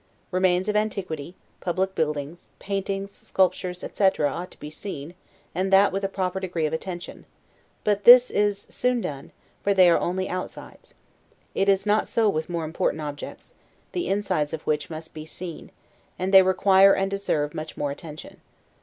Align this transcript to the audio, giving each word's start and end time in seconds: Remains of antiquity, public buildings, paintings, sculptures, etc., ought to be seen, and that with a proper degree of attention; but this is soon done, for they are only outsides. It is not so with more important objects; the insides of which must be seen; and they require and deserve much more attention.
Remains 0.31 0.67
of 0.67 0.75
antiquity, 0.75 1.35
public 1.59 1.93
buildings, 1.93 2.53
paintings, 2.57 3.11
sculptures, 3.11 3.83
etc., 3.83 4.29
ought 4.31 4.49
to 4.49 4.59
be 4.59 4.71
seen, 4.71 5.13
and 5.53 5.71
that 5.71 5.91
with 5.91 6.03
a 6.03 6.09
proper 6.09 6.39
degree 6.39 6.65
of 6.65 6.73
attention; 6.73 7.23
but 7.83 8.03
this 8.03 8.31
is 8.31 8.65
soon 8.67 8.99
done, 8.99 9.31
for 9.63 9.75
they 9.75 9.87
are 9.91 9.99
only 9.99 10.27
outsides. 10.27 10.95
It 11.53 11.69
is 11.69 11.85
not 11.85 12.07
so 12.07 12.27
with 12.29 12.49
more 12.49 12.65
important 12.65 12.99
objects; 13.03 13.53
the 13.91 14.07
insides 14.07 14.53
of 14.55 14.63
which 14.63 14.89
must 14.89 15.13
be 15.13 15.27
seen; 15.27 15.69
and 16.17 16.33
they 16.33 16.41
require 16.41 16.95
and 16.95 17.11
deserve 17.11 17.53
much 17.53 17.77
more 17.77 17.91
attention. 17.91 18.41